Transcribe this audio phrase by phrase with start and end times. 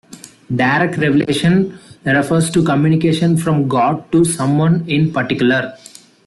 [0.55, 5.77] Direct revelation refers to communication from God to someone in particular.